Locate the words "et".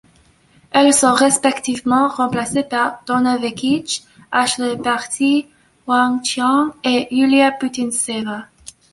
6.83-7.07